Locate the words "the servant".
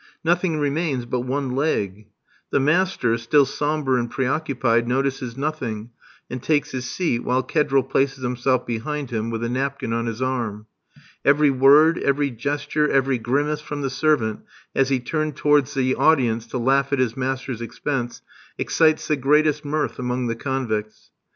13.83-14.39